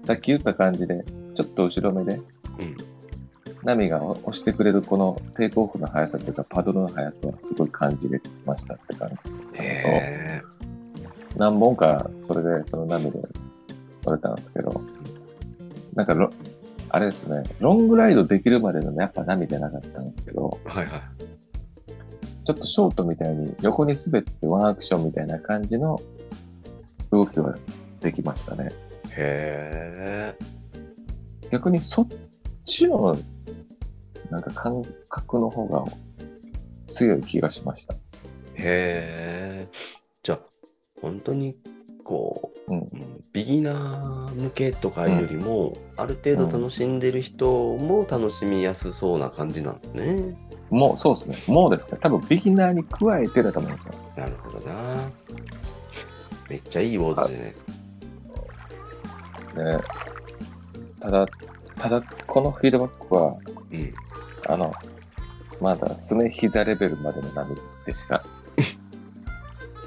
[0.02, 2.20] さっき言った感じで、ちょっと後ろ目で、
[2.58, 2.76] うん。
[3.62, 9.16] 波が押してくれるこのテイクオフの速さというか、パドルの速さはすごい感じれましたって感じ。
[11.36, 13.18] 何本かそれでその波で
[14.04, 14.80] 乗れたんですけど、
[15.94, 16.30] なんかロ、
[16.88, 21.02] あれですね、ロングライドできるまでのやっぱ波じゃなかったんですけど、はいはい。
[22.44, 26.00] ちょっとショートみたいに横に滑ってワンアクションみたいな感じの
[27.10, 27.54] 動きは
[28.00, 28.70] できましたね。
[29.10, 30.34] へえ。
[31.50, 32.08] 逆にそっ
[32.64, 33.16] ちの
[34.30, 35.84] なんか感覚の方が
[36.88, 37.94] 強い気がしました。
[37.94, 37.98] へ
[38.56, 39.68] え。
[40.22, 40.40] じゃあ、
[41.00, 41.56] 本当に、
[42.04, 42.78] こう、うん。
[42.78, 50.36] うんビギナー向けとかよりも、ある程度楽しんでる人も楽しみやすそうな感じなんですね。
[50.68, 51.36] もうそうですね。
[51.46, 51.98] もうですね。
[52.02, 53.94] 多分ビギナーに加えてだと思うんですよ。
[54.16, 54.74] なるほどな。
[56.48, 57.72] めっちゃいいボードじゃないですか。
[57.72, 57.78] ね、
[61.00, 61.26] ただ、
[61.76, 63.36] ただ、このフィードバックは、
[63.72, 63.94] うん。
[64.48, 64.74] あの、
[65.60, 68.22] まだすね膝レベルまでの波でしか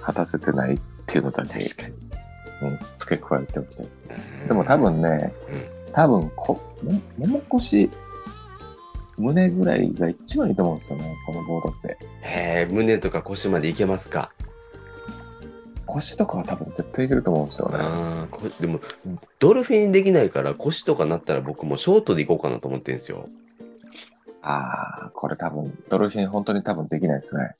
[0.06, 1.54] 果たせてないっていうのだけ。
[1.54, 1.60] うん、
[2.98, 3.86] 付け加えておきたい。
[3.86, 5.34] うんでも多、分ね、
[5.94, 7.90] 多分こ、ももも腰、
[9.18, 11.98] 胸ぐらいが一番いいと思うんですよね、このボードって。
[12.22, 14.32] へえ、胸とか腰までいけますか？
[15.86, 17.78] 腰とかは多分絶対いけると思うんですよね。
[17.80, 18.80] ああ、こでも、
[19.40, 23.30] ドルフィンできないから腰とかなったら僕もショートでいこうかなと思ってるんですよ。
[24.44, 27.56] ああ、これ多分、ドルフィン本当に多分できないですね。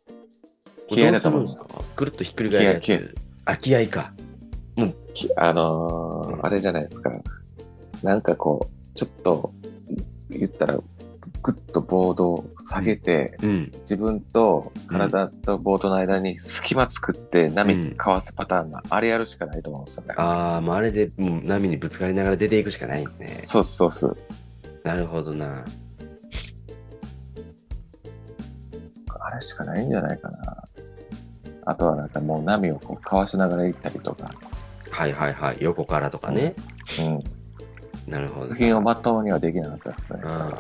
[0.90, 1.66] こ気合だと思うんですか
[1.96, 3.16] くるっとひっくり返るや気合つ。
[3.46, 4.14] あ、気合か。
[5.14, 7.12] きあのーうんあれじゃないですか。
[8.02, 9.54] なんかこう、ちょっと、
[10.30, 10.78] 言ったら、
[11.42, 13.72] ぐっとボードを下げて、うん。
[13.82, 20.16] 自分と体とボードの間に隙間作って波うんかわすパターンが、あれやるしかないと思うんですよね。
[20.18, 23.40] ああ、もうあれで、もう波にぶつかりながら出ていくしかないんですね。
[23.44, 24.18] そうそうそう。
[24.84, 25.64] なるほどな。
[29.44, 30.64] しかないんじゃないかな。
[31.66, 34.32] あとはなんかもう波をこうかわしながら行ったりとか、
[34.90, 35.58] はいはいはい。
[35.60, 36.56] 横からとかね。
[37.00, 38.12] うん。
[38.12, 38.50] なるほど。
[38.50, 40.32] 作品をまともにはできなかったですねうん。
[40.32, 40.54] うんうんうんうん。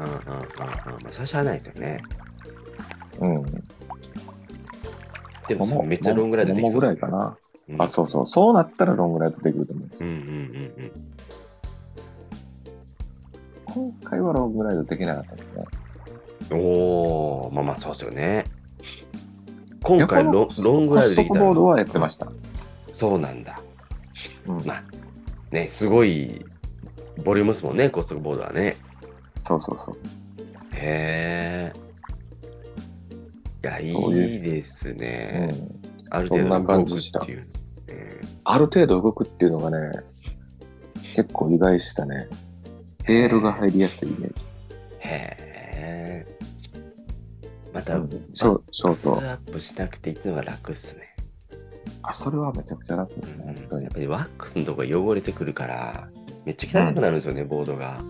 [1.03, 2.01] まあ、そしゃあないですよね。
[3.19, 3.43] うん。
[5.47, 7.37] でもそれめっちゃロングライドできそうももぐらいかな。
[7.69, 8.27] うんあ、そうそう。
[8.27, 10.09] そうなったらロングライドできると思うんですよ。
[10.09, 10.91] うんうんうん
[13.65, 15.61] 今回はロングライドできなかったですね。
[16.51, 16.57] うん。
[16.59, 18.45] おー、まあまあそうですよね。
[19.83, 22.31] 今回ロロングライドできたら、コストコボードはやってました。
[22.91, 23.59] そうなんだ。
[24.47, 24.65] うん。
[24.65, 24.81] まあ、
[25.51, 26.45] ね、すごい
[27.23, 28.77] ボリュームですもんね、コストコボードはね。
[29.35, 29.95] そうそうそう。
[30.75, 31.73] へえ。
[33.63, 35.53] いや、いいですうね。
[35.53, 35.93] ん。
[36.09, 37.39] ある程度動くっていう。
[37.39, 37.45] うん
[38.45, 39.91] ある程度動くっていうのがね、
[41.15, 42.27] 結構意外でしたね。
[43.05, 44.45] ヘールが入りやすいイメージ。
[48.33, 49.51] ショショバックスアート。
[49.51, 51.15] ップしなくていいのが楽っすね。
[52.01, 53.55] あ、それはめちゃくちゃ楽ね。
[53.71, 56.09] うんやっぱりワックスのとこが汚れてくるから、
[56.45, 58.01] めっちゃ汚くなるんですよね、ボードが。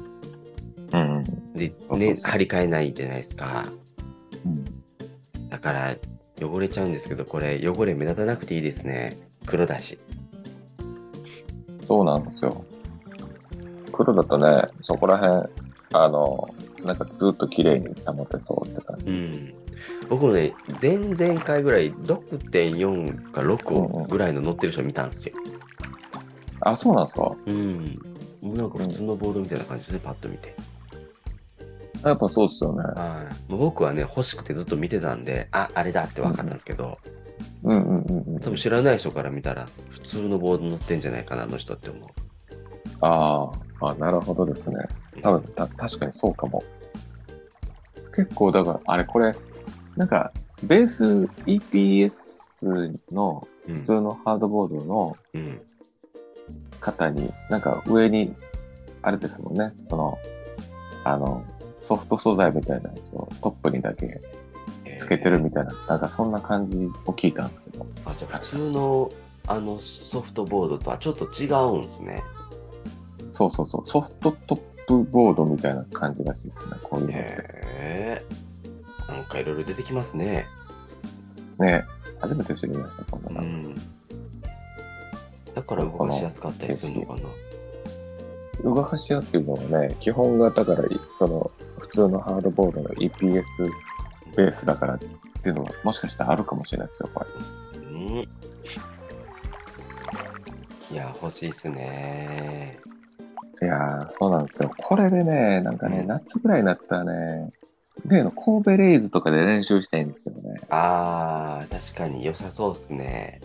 [0.94, 1.54] うんうん。
[1.54, 3.66] で、ね、張り替えないじゃないですか。
[4.46, 4.66] うん
[5.50, 5.96] だから、
[6.42, 9.18] 汚れちゃうんですけど、これ、汚れ目立たなくていいですね。
[9.46, 10.00] 黒だし。
[11.88, 12.66] そうなんですよ。
[13.92, 15.54] 黒だとね、そこら辺、
[15.94, 16.50] あの、
[16.84, 19.06] なんかずっと綺麗に保てそうって感じ。
[19.06, 19.63] うん。
[20.10, 25.36] 僕もね、前々回ぐらい6.4か6ぐらいの乗ってる人見たんですよ。
[26.62, 27.36] あ、そうなんですか？
[27.46, 28.00] うん。
[28.42, 30.56] もうなんか普通のボードみたいな感じですね、パッと見て。
[32.04, 32.84] やっぱそうですよね。
[32.84, 33.52] はい。
[33.52, 36.98] もう僕はね、欲しくてずっと見てたんで、あ、あれだって分かったんですけど、
[37.64, 38.40] うんうんうんうん。
[38.40, 42.10] 多分知らない人から見たら、普通のボード乗ってんじゃないかな、あの人って思う。
[43.00, 44.76] あーあ、なるほどですね。
[45.22, 46.62] 多分た確かにそうかも。
[48.16, 49.34] 結構、だから、あれこれ、
[49.96, 50.32] なんか、
[50.64, 51.04] ベース
[51.46, 55.62] EPS のうん普通のハードボードのうん。
[56.82, 58.36] 型に、なんか上に、
[59.02, 60.18] あれですもんね、その、
[61.06, 61.44] あの、
[61.82, 64.22] ソフト素材みたいなやつをトップにだけ
[64.98, 67.86] つけてるみたいな、なんかそんな感じを聞いたんですけど。
[68.06, 69.12] あ、じゃあ普通の
[69.48, 72.22] あのソフトボードとはちょっと違うんですね。
[73.34, 77.20] そうそうそう、ソフトトップボードみたいな感じらしいですね、こういうのって。
[77.20, 77.34] へ
[77.76, 78.26] え。
[79.08, 80.46] なんかいろいろ出てきますね。
[81.60, 81.84] ね
[82.20, 83.48] 初めて知りました、こんなの。
[83.48, 83.76] うん。
[85.56, 87.22] だから動かしやすかったりするのかな。
[88.64, 90.84] 動かしやすいのはね、基本がだから、
[91.18, 93.44] その、普通のハードボードの EPS
[94.38, 97.90] ベースだからっていうのは、もしかしたらあるかもしれないですよ、これ。
[97.92, 98.28] うん。
[100.92, 102.80] いや、欲しいっすね。
[103.62, 104.72] いやー、そうなんですよ。
[104.78, 107.52] これでね、なんかね、うん夏ぐらいになったらね、
[108.06, 110.60] 例の神戸レイズとかで練習したいんですよね。
[110.70, 113.40] あー、確かに良さそうっすね。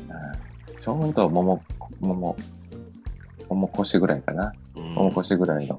[0.00, 1.62] うんちょうど桃、
[2.00, 2.36] 桃、
[3.48, 4.52] 桃腰ぐらいかな。
[4.76, 5.78] うん桃腰ぐらいの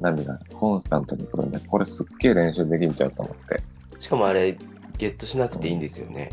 [0.00, 3.62] 波がコンスタントに来るんで、これすっげえ練習できんちゃうと思って、
[3.98, 4.56] しかもあれ、
[4.98, 6.30] ゲットしなくていいんですよね。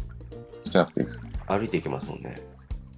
[0.66, 1.22] しなくていいです。
[1.48, 2.36] 歩いていけますもんね。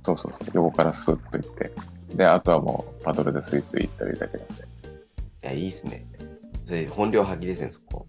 [0.03, 0.51] そうそうそう。
[0.53, 1.71] 横からスッと行って。
[2.15, 4.53] で、あとはもうパドルでスイスイ行ったりだけなんで。
[4.53, 4.57] い
[5.43, 6.05] や、いいっすね。
[6.65, 8.05] それ、本領発揮ですね、そこ。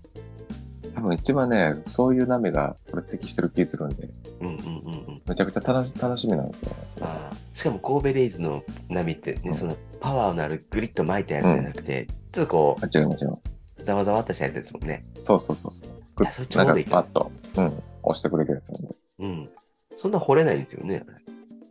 [0.95, 4.09] 多分一番ね、そういう波がこれ適してる気するんで、
[4.41, 4.71] うんうんうんう
[5.13, 5.23] ん。
[5.27, 13.41] めちゃくちゃ楽し楽しみなんですよあーしかも神戸レイズの波ってね、うんそのパワーのあるグリッと巻いたやつじゃなくて、ちょっとこあ、違いますよ。
[13.79, 15.05] う、ざわざわっとしたやつですもんね。
[15.19, 16.23] そうそうそうそう。
[16.23, 18.97] いやそっちの方がいいかなんかパッと、うん、押してくれるやつなんで。
[19.21, 19.49] うん。
[19.97, 21.05] そんな掘れないんですよね。
[21.07, 21.17] あれ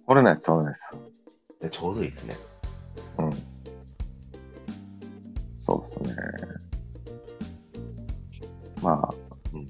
[0.06, 0.94] これないそうです。
[1.62, 2.38] でちょうどいいですね。
[3.18, 3.32] うん。
[5.58, 6.16] そうですね。
[8.82, 9.14] まあ、
[9.54, 9.68] うん。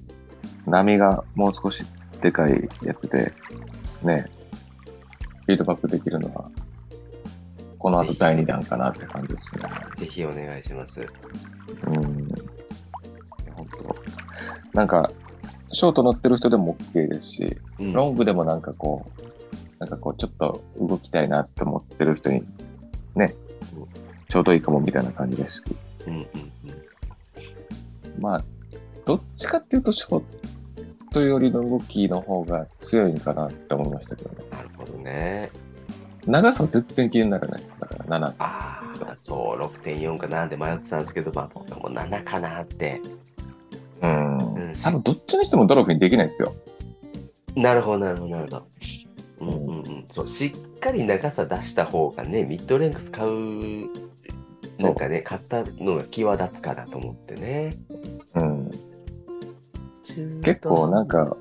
[0.65, 1.85] 波がもう少し
[2.21, 3.33] でかいやつで、
[4.03, 4.29] ね、
[5.45, 6.49] フィードバックできるのは、
[7.77, 9.63] この後第2弾かなって感じですね。
[9.95, 11.01] ぜひお願いします。
[11.87, 12.27] うん。
[13.53, 13.95] 本当
[14.73, 15.11] なんか、
[15.71, 17.93] ショート乗ってる人でも OK ですし、うん。
[17.93, 19.21] ロングでもなんかこう、
[19.79, 22.43] なんかこう、ちょっと動きたいなって思ってる人に、
[23.15, 23.33] ね、
[24.29, 25.63] ちょうどいいかもみたいな感じですし、
[26.07, 28.21] うんうんうん。
[28.21, 28.43] まあ、
[29.05, 30.23] どっちかっていうと、ショー
[31.11, 34.35] トよりの動きの方が強いんかなって思いましたけどね。
[34.51, 35.49] なるほどね。
[36.27, 37.63] 長さは全然気にならない。
[37.79, 38.33] だから7。
[38.37, 43.01] ああ、そう、6.4かなって迷ってたんですけど、まあ僕も7かなって。
[44.01, 44.37] うん。
[44.37, 46.53] うん多分どっちにしてもドロにできないですよ。
[47.55, 48.67] なるほど、なるほど、なるほど。
[49.41, 50.05] うんうんうん。
[50.09, 53.87] そう、しっかり長さ出した方がね、ミッドレングス買う、
[54.79, 57.77] なんかね、買ったのが際立つかなと思ってね。
[58.35, 58.90] うん。
[60.43, 61.35] 結構なんか、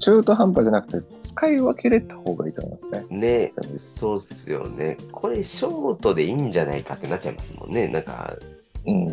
[0.00, 3.18] 中途半端じゃなくて、使い分けれた方がいいと思いますね。
[3.18, 4.96] ね、そうっすよね。
[5.12, 7.86] これ、ショートでいいんじゃないかってなっちゃいますもんね。
[7.88, 8.36] なんか、
[8.86, 9.08] うん。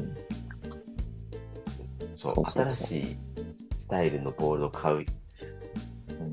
[2.16, 3.18] そう、そうそうそう新しい
[3.78, 5.06] スタイルのボールを買う、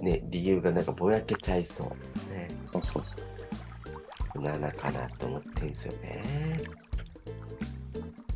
[0.03, 1.88] ね、理由がなんかぼやけちゃいそう。
[2.33, 4.42] ね、そうそうそう。
[4.42, 6.61] 7かなと思ってんですよね。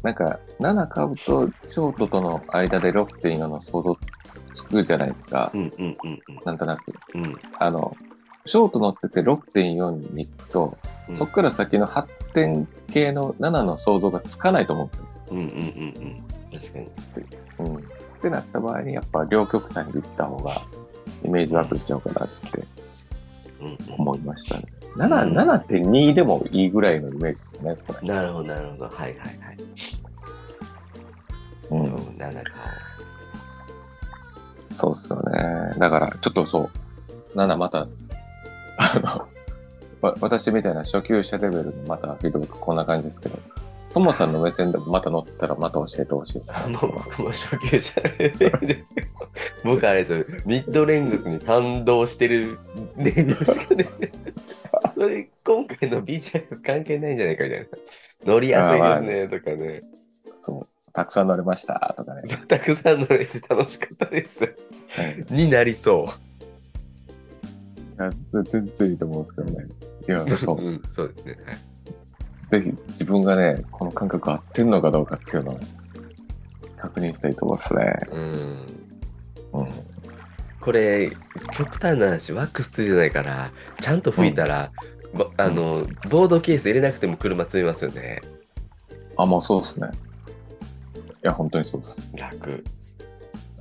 [0.03, 3.99] なんか、7買うと、ショートとの間で6.4の想像
[4.59, 5.51] つくじゃないですか。
[5.55, 6.93] うんうんうんなんとなく。
[7.15, 7.25] うん。
[7.25, 7.97] うんあの、
[8.47, 15.07] ショート乗ってて6.4に行くと、うんそっから先の8点系の7の想像がつかないと思うんですよ。
[15.31, 15.57] うんうんうんう
[16.57, 16.59] ん。
[16.59, 16.89] 確かに。
[17.61, 17.77] うん。
[17.77, 17.81] っ
[18.21, 20.53] てなった場合に、やっぱ両極端に行った方が、
[21.25, 22.63] イメージワークいっちゃうかなって
[23.61, 24.65] うんうん思いましたね。
[24.97, 25.33] 7
[25.65, 28.09] 7.2でもいいぐらいのイメージですね、これ。
[28.09, 28.85] なるほど、なるほど。
[28.85, 29.59] はいはいはい。
[31.71, 31.85] うん。
[31.85, 32.88] でも7か。
[34.79, 35.75] そうっすよね。
[35.77, 36.71] だから、ちょっとそ
[37.35, 37.89] う、なんだ、また、
[38.77, 39.29] あの、
[40.01, 43.37] わ私みたいな初級者レベルのまたフィードバックこんな感じですけど、
[43.93, 49.09] ともさんの目線でもまた乗ったらまた教えてほしいです、あの、僕も初級者レベルですけど、
[49.65, 52.57] 僕あれですよ、ミッドレングスに感動してる
[52.97, 53.85] レベルしかね、
[54.95, 57.67] それ今回の BGS 関係ないんじゃないかみたいな。
[58.25, 59.83] 乗りやすいですね、とかね。
[60.39, 60.78] そう。
[60.99, 62.23] たくさん乗れましたとかね。
[62.49, 64.57] たくさん乗れて楽しかったです。
[64.89, 66.13] はいになりそ
[68.01, 69.67] いや全然いいと思うんですけどね。
[70.09, 70.31] いや、う。
[70.37, 70.57] そう。
[70.57, 71.37] うん、そうですね。
[71.47, 71.59] はい
[72.51, 75.61] ぜひ自分がね、この感覚合ってんのかどうかっていうのを
[76.79, 77.95] 確認したいと思いますね。
[78.11, 78.67] うん。
[79.53, 79.69] うん。
[80.61, 81.13] これ、
[81.53, 84.73] 極端な話、ワックスついてないから、ちゃんと吹いたら、
[85.15, 88.23] ばあの、ボードケース入れなくても車積めますよね。
[89.17, 89.91] あ、もうそうですね。
[91.23, 92.11] いや、本当にそうです。
[92.15, 92.65] 楽。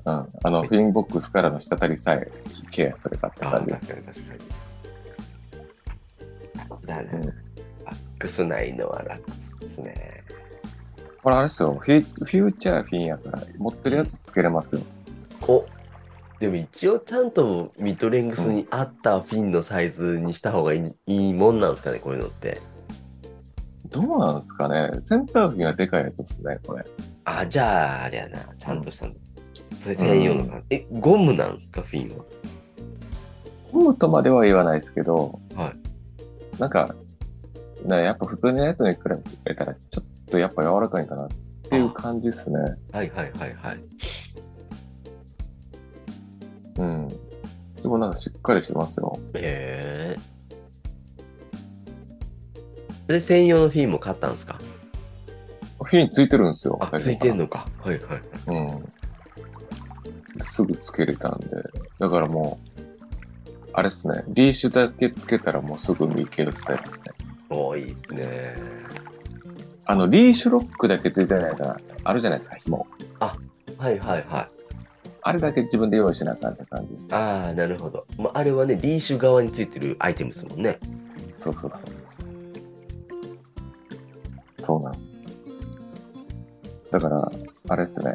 [0.05, 0.27] うん。
[0.43, 2.31] あの、フィンボックスからの滴りさえ
[2.71, 3.87] ケアすればって感じです。
[3.87, 4.39] 確かに確かに。
[6.87, 7.09] だね。
[7.13, 7.47] うん
[7.87, 10.23] ワックスないのは楽ですね。
[11.23, 14.81] これあれですよフィ、フューチャーフィンやから、持ってるやつつけれますよ。
[15.47, 15.65] お
[16.39, 22.61] でも一応ちゃんとミッドレングスに合ったフィンのサイズにした方がいい,、いいもんなんですかね、こういうのって。
[23.89, 26.85] どうなんですかねセンターフィンがでかいやつですね、これ。
[27.29, 29.13] あ、じゃあ、あれやな、ちゃんとしたの。
[29.75, 32.23] それ専用のかな、え、ゴムなんですか、フィンは？
[33.73, 35.73] ゴムとまでは言わないですけど、はい。
[36.57, 36.95] なんか、
[37.83, 38.99] ね、やっぱ普通のやつに比
[39.43, 41.27] べたら、ちょっとやっぱ柔らかいかなっ
[41.69, 42.59] ていう感じですね。
[42.93, 43.79] はいはいはいはい。
[46.77, 47.07] うん。
[47.81, 49.19] でもなんかしっかりしてますよ。
[49.33, 50.15] へ
[53.09, 53.11] え。
[53.11, 54.57] で、専用のフィンも買ったんですか？
[55.83, 56.77] フィンついてるんですよ。
[56.81, 57.67] あ、ついてんのか。
[57.81, 58.21] はいはい。
[58.47, 58.93] うん。
[60.45, 61.47] すぐつけれたんで。
[61.99, 62.79] だからもう、
[63.73, 64.23] あれですね。
[64.27, 67.03] リーシュだけつけたらもうすぐ見切るスタイルですね。
[67.49, 68.55] おーいいですね。
[69.85, 72.87] あの、リーシュロックだけついてないから、あるじゃないですか、紐。
[73.19, 74.49] はいはいはい。
[75.21, 77.15] あれだけ自分で用意しなあかんって感じです。
[77.15, 78.05] ああ、なるほど。
[78.17, 80.79] まあ、あれはね、リーシュ側についてるアイテムですもんね。
[81.39, 81.81] そうそうそう。
[84.65, 84.95] そうなの。
[86.91, 87.31] だから、
[87.69, 88.11] あれですね。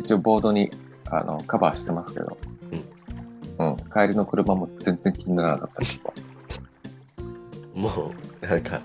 [0.00, 0.70] 一応ボードに
[1.06, 2.36] あのカバーしてますけど、
[3.58, 3.76] うん。
[3.92, 6.14] 帰りの車も全然気にならなかったりとか。
[7.74, 8.80] もう、なんか、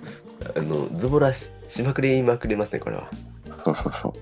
[0.55, 3.09] あの、ズボラししまくりまくりますね、これは。
[3.59, 4.13] そうそうそう。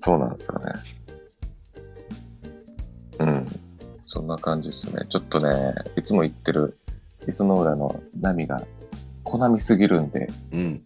[0.00, 0.72] そうなんですよね。
[3.20, 3.46] うん。
[4.06, 5.04] そんな感じですね。
[5.08, 6.76] ちょっとね、いつも言ってる
[7.28, 8.62] 磯の浦の波が
[9.24, 10.82] 好みすぎるんで、うん。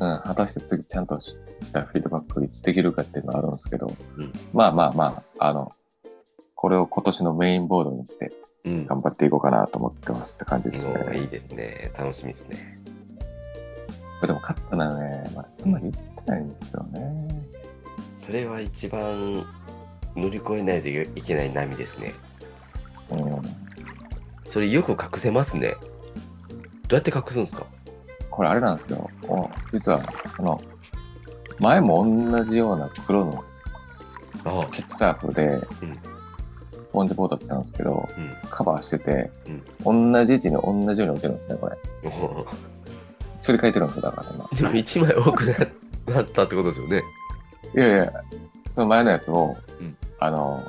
[0.00, 5.72] うん、果たして次ちゃんとししたフィードバックいつできるかっていうのはあるんですけど、うんまあまあまあ、あの、
[6.54, 8.32] これを今年のメインボードにして
[8.64, 8.86] うん。
[8.86, 10.98] 頑張っていこうかなと思ってますって感じですね。
[11.02, 11.92] もういいですね。
[11.98, 12.78] 楽しみですね。
[14.20, 17.28] これでも勝ったのはね、まだつまり言ってないんですよね。
[18.14, 19.46] それは一番
[20.14, 22.12] 乗り越えないといけない波ですね。
[23.10, 23.42] うん。
[24.44, 25.76] それよく隠せますね。
[26.88, 27.64] どうやって隠すんですか？
[28.40, 29.10] これあれなんですよ。
[29.28, 30.00] お実は、
[30.38, 30.58] あの、
[31.58, 33.44] 前も同じような黒の
[34.32, 35.60] キャッチサーフで、
[36.90, 38.48] ポンジボードだったんですけど、うん。
[38.48, 39.30] カバーしてて、
[39.84, 39.92] 同
[40.24, 41.76] じ位置に同じように置いてるんですね、これ。
[43.36, 44.48] すり替えてるんですよ、だから今。
[44.56, 45.44] でも1枚多く
[46.06, 47.02] ななったってことですよね。
[47.74, 48.12] いやいや、
[48.74, 50.64] その前のやつを、うんあの、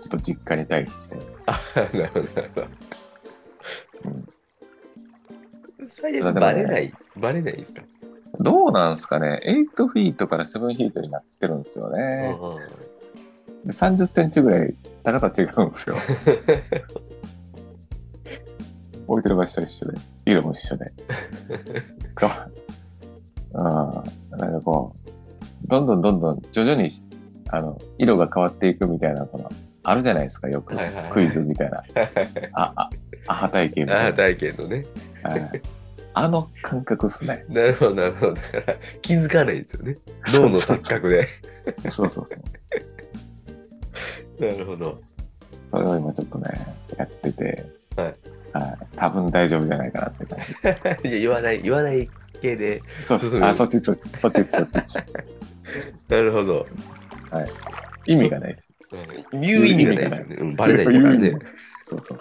[0.00, 2.60] ちょっと実家に退避して、あなるほど、なるほ
[4.06, 4.39] うんど。
[5.86, 7.82] 最悪バレない、バレないですか、
[8.38, 12.34] どうなんすかね ?8 フィートから7フィートになってるんですよね。
[13.64, 15.96] で30センチぐらい高さ違うんですよ。
[19.06, 20.92] 置いてる場所一緒で、色も一緒で。
[22.14, 22.48] か
[23.52, 26.90] うん、なんかこう、どんどんどんどん徐々に、
[27.48, 29.50] あの、色が変わっていくみたいな、この、
[29.82, 30.76] あるじゃないですか、よく。
[30.76, 31.82] はいはいはいクイズみたいな。
[32.54, 32.90] あ、あ、
[33.26, 34.16] アハ体験みたいな。
[34.16, 34.86] 体験のね。
[35.22, 35.62] は い
[36.12, 37.44] あの感覚っすね。
[37.48, 38.34] なるほど、なるほど。
[38.34, 39.96] だから気づかないんですよね。
[40.26, 41.26] 脳の錯覚で。
[41.90, 42.26] そうそうそ
[44.40, 44.44] う。
[44.44, 45.00] なるほど。
[45.70, 46.48] それを今ちょっとね、
[46.96, 47.64] やってて、
[47.96, 48.14] はい。
[48.52, 48.78] はい。
[48.96, 50.68] 多分大丈夫じゃないかなって感じです。
[51.08, 52.10] いや言わない、言わない
[52.42, 52.82] 系で。
[53.02, 53.44] そうっす。
[53.44, 54.74] あ、そっちそっち、そっちそっち。
[56.08, 56.66] なるほど。
[58.06, 58.64] 意味がないです。
[58.92, 58.96] う
[59.38, 60.36] ん言う意味がないですよね。
[60.40, 61.34] うん、バレないからね。
[61.86, 62.18] そうそう。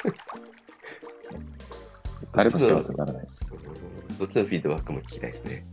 [2.33, 3.51] 誰も幸せにならないです。
[4.17, 5.65] そっちのフィードバックも聞きたいですね。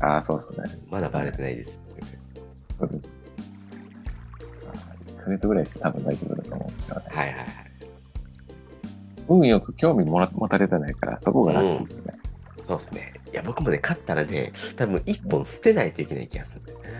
[0.00, 0.64] ああ、そうですね。
[0.90, 1.80] まだバレてないです。
[2.78, 3.08] そうです
[5.22, 7.02] 1ヶ月ぐらいして多分大丈夫だと思うんですよね。
[7.08, 7.46] はいはいはい。
[9.28, 12.14] 運よく興味もら持たれてないから、そこがラッキーですね。
[12.62, 13.14] そうですね。
[13.32, 16.94] いや、僕もね、勝ったらね、多分一本捨てないといけない気がするんだよ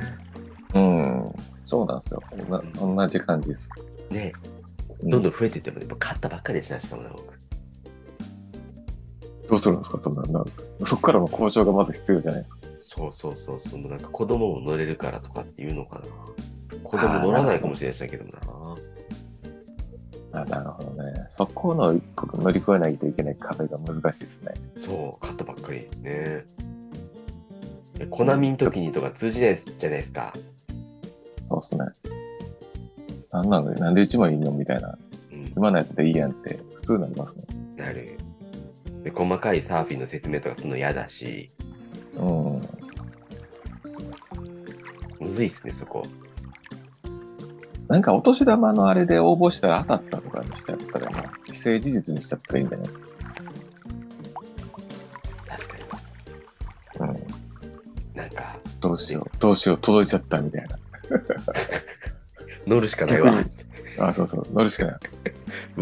[0.74, 1.34] うん。
[1.64, 2.22] そうなんですよ。
[2.48, 3.68] な同じ感じです。
[4.10, 4.16] な。
[4.16, 4.32] ね
[5.02, 7.31] うんどんどん増えてってもね、もう勝ったばっかりでしな、しかもね、僕。
[9.48, 10.00] どうするんですか？
[10.00, 10.50] そんな、なんか
[10.84, 12.60] そこからの交渉がまず必要じゃないですか。
[12.78, 16.04] そうそうそう、そのなんか子供も乗れるからとかっていうのかな。
[16.82, 18.38] 子供乗らないかもしれないけどな。
[20.34, 21.26] あなるほどね。
[21.28, 24.54] そこの一個乗り越えないといけない壁が難しいですね。
[24.76, 26.46] そう、勝ったばっかりね。
[27.98, 30.32] でコナミの時にとか通じないじゃないですか。
[31.50, 31.84] そうですね。
[33.30, 34.52] なんなのなんで1枚いんの？
[34.52, 34.96] みたいな。
[35.30, 37.44] うん、今のやつでいいやんって普通になりますね。
[37.76, 38.18] なる。
[39.02, 41.50] で、細かいサーフィンの説明とかするの嫌だし、
[42.16, 42.60] うん。
[45.20, 46.02] むずいっすね、そこ。
[47.88, 53.08] なんかお年玉のあれで応募したら当たったとかにしちゃったら、もう既成事実にしちゃったらいいんじゃないですか。
[55.48, 57.10] 確かに。
[57.10, 58.16] うん。
[58.16, 60.78] なんか、どうしよう、どうしよう、届いちゃったみたいな。
[62.66, 63.42] 乗るしかないわ。
[63.42, 64.98] 逆あ、そうそう、乗るしかない。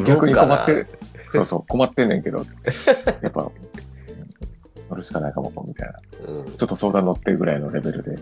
[0.04, 0.88] 逆に困ってる。
[1.32, 2.38] そうそう、困ってんねんけど、
[3.22, 3.50] やっぱ、うん
[4.90, 6.00] 乗るしかないかも、みたいな。
[6.32, 8.18] うん、ちょっと相談乗ってるぐらいのレベルで。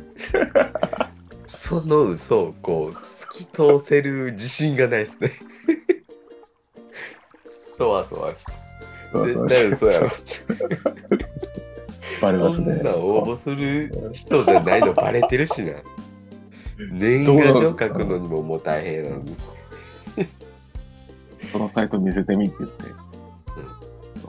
[1.47, 5.33] その嘘をこう突き通せる自信がないですね。
[7.75, 8.53] そわそわして。
[9.11, 10.09] そうそう絶対嘘やろ。
[12.21, 12.75] バレそますね。
[12.75, 15.73] んな応募する人じゃないのバレてるしな。
[16.93, 19.37] 年賀状書くのにももう大変なのに。
[21.51, 22.88] そのサイト見せてみって言って、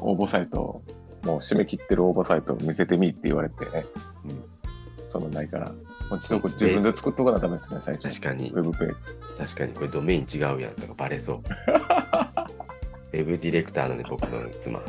[0.01, 0.81] 応募サイト、
[1.23, 3.85] もう締め切ってる応募サイト見せてみって言われてね。
[4.25, 4.59] うん
[5.09, 5.71] そのないから。
[6.09, 8.09] もうちょっと自分で作っとかなダメですね、最初。
[8.09, 8.95] 確かにウ、ェブページ。
[9.39, 11.37] 確かにこれドメイン違うやんとかバレそう。
[13.11, 14.79] ウェブディレクターのね、僕の妻。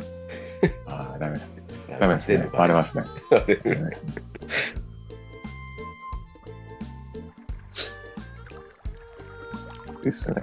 [0.85, 1.63] ああ、ダメですね。
[1.99, 2.49] ダメですね。
[2.53, 3.03] ババレレますね。
[3.31, 3.89] バレダメる。
[3.89, 4.13] ですね。
[10.03, 10.35] ですね。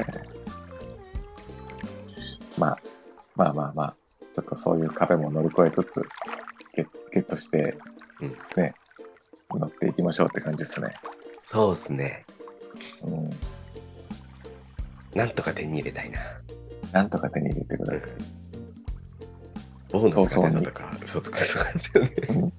[2.59, 2.79] まあ、
[3.37, 3.97] まあまあまあ、
[4.59, 6.03] そういう壁も乗り越えつつ、
[6.75, 7.79] ゲッゲットして、
[8.21, 8.75] うんね、
[9.51, 10.91] 乗っていきましょうって感じですね。
[11.45, 12.27] そうっすね。
[13.03, 13.31] うん。
[15.15, 16.21] なんとか手に入れたいな。
[16.93, 18.11] なんとか手に入れてください。
[19.91, 22.53] ボーナスが出たとか嘘つく人なんですよねうん。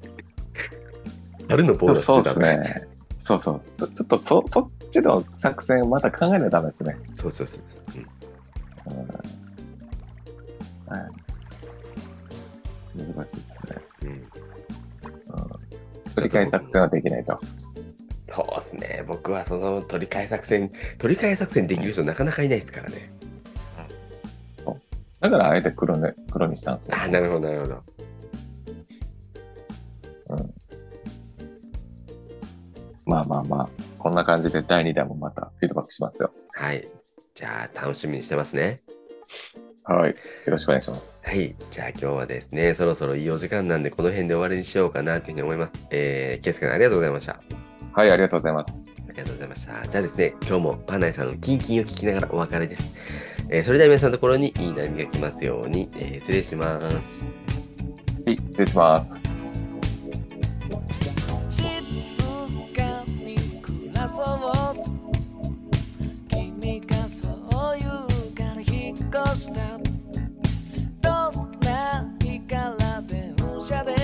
[1.48, 2.88] 春のボーナスそう出たとかそうですね。
[3.20, 3.62] そうそう。
[3.78, 6.98] ちょちょっとそそっちの作戦また考えないとダメですね。
[7.12, 7.99] そうそうそうそう。
[16.30, 17.40] り替え作戦はできないと。
[18.12, 19.04] そうですね。
[19.08, 23.12] 僕はその取り替え作戦、取り替え作戦できる人なかなかいないですからね。
[25.20, 26.96] だからあえて黒,、ね、黒にしたんですよ。
[27.04, 27.84] あなるほど、なるほど。
[30.30, 30.54] うん。
[33.06, 36.32] まあまあまあ、こんな感じで第2弾もまたフィードバックしますよ。
[36.52, 36.88] はい。
[37.34, 38.82] じゃあ、楽しみにしてますね。
[39.94, 40.10] はい。
[40.12, 40.16] よ
[40.48, 41.20] ろしくお願いします。
[41.24, 41.56] はい。
[41.72, 45.88] じゃあ今日はですね、そろそろいいお時間なんで、この辺で終わりにしようかなというふうに思います。
[45.90, 47.34] えー、ケイスケさんありがとうございました。
[47.34, 47.40] あ
[47.94, 48.90] はい、ありがとうございます。
[49.20, 49.74] りがとうございました。
[49.88, 52.96] じゃあですね、今日もパナイさんのキンキンを聞きながらお別れです。
[53.50, 57.26] えー、それでは皆さんのところにいい波が来ますように、えー失礼します。
[58.26, 59.14] はい、失礼します。
[61.50, 61.64] 静
[62.76, 64.49] かに暮らそう
[69.40, 69.80] した。
[71.00, 73.96] どんな日から電車で